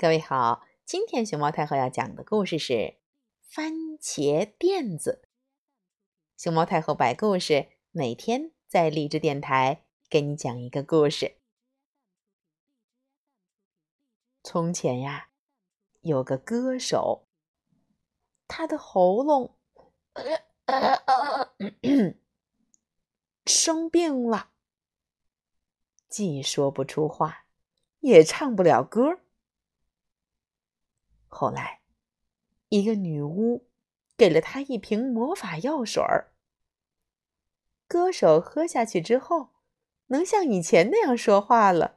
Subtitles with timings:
[0.00, 2.72] 各位好，今天熊猫太后要讲的故事是
[3.42, 5.22] 《番茄垫子》。
[6.40, 11.38] 熊猫太后摆故事，每天在励志电台给你讲一个故事。
[14.44, 15.30] 从前呀，
[16.02, 17.26] 有个歌手，
[18.46, 19.56] 他的喉咙
[23.44, 24.50] 生病了，
[26.08, 27.46] 既说不出话，
[27.98, 29.18] 也唱不了歌。
[31.40, 31.82] 后来，
[32.68, 33.68] 一个女巫
[34.16, 36.32] 给了他一瓶魔法药水儿。
[37.86, 39.50] 歌手喝下去之后，
[40.08, 41.94] 能像以前那样说话了。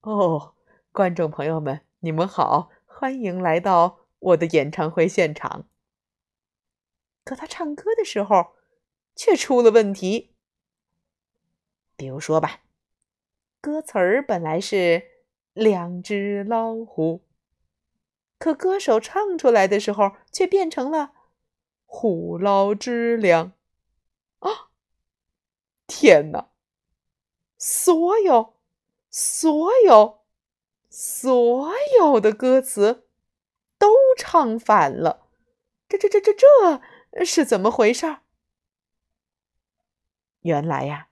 [0.00, 0.56] 哦，
[0.90, 5.68] 观众朋友们，你们好，欢迎来到我的演唱会现场。
[7.22, 8.56] 可他唱歌的时候，
[9.14, 10.34] 却出了问题。
[11.94, 12.62] 比如说吧，
[13.60, 15.04] 歌词儿本来是
[15.54, 17.22] “两只老虎”。
[18.40, 21.12] 可歌手唱出来的时候，却变成了
[21.84, 23.52] “虎捞之两”
[24.40, 24.70] 啊！
[25.86, 26.48] 天哪！
[27.58, 28.54] 所有、
[29.10, 30.20] 所有、
[30.88, 33.06] 所有的歌词
[33.76, 35.26] 都唱反了，
[35.86, 36.32] 这、这、这、这、
[37.12, 38.20] 这是怎么回事？
[40.40, 41.08] 原来呀，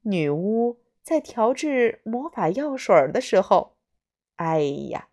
[0.00, 3.76] 女巫在调制魔法药水的时候，
[4.36, 5.09] 哎呀！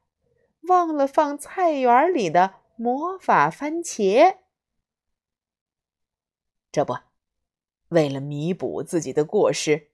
[0.68, 4.38] 忘了放菜园里的魔法番茄，
[6.72, 6.96] 这不，
[7.90, 9.90] 为了弥补自己的过失，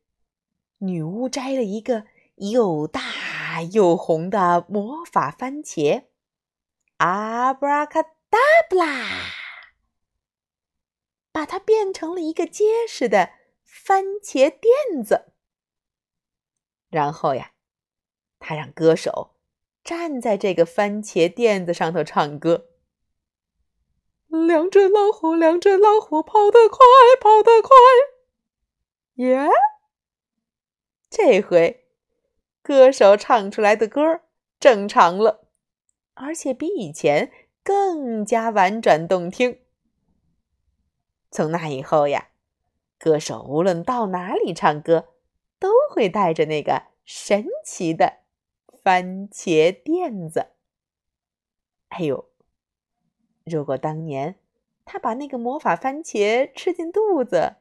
[0.79, 6.05] 女巫摘了一个又大又红的魔法番茄，
[6.97, 8.37] 阿布拉卡达
[8.69, 8.85] 布拉，
[11.31, 13.31] 把它变成了一个结实的
[13.63, 15.33] 番茄垫子。
[16.89, 17.53] 然后呀，
[18.39, 19.32] 他让歌手。
[19.83, 22.67] 站在这个番茄垫子上头唱歌。
[24.27, 26.79] 两只老虎，两只老虎，跑得快，
[27.21, 27.69] 跑得快。
[29.15, 29.47] 耶！
[31.09, 31.85] 这回
[32.63, 34.21] 歌手唱出来的歌
[34.59, 35.47] 正常了，
[36.15, 39.59] 而且比以前更加婉转动听。
[41.29, 42.29] 从那以后呀，
[42.97, 45.09] 歌手无论到哪里唱歌，
[45.59, 48.22] 都会带着那个神奇的。
[48.83, 50.47] 番茄垫子，
[51.87, 52.29] 哎呦！
[53.45, 54.35] 如果当年
[54.83, 57.55] 他把那个魔法番茄吃进肚子，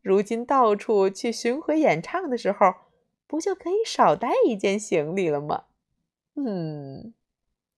[0.00, 2.74] 如今到处去巡回演唱的时候，
[3.26, 5.64] 不就可以少带一件行李了吗？
[6.34, 7.12] 嗯，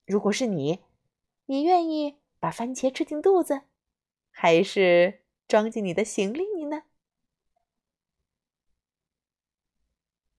[0.06, 0.78] 如果是你，
[1.46, 3.62] 你愿意把番茄吃进肚子，
[4.30, 6.44] 还是装进你的行李？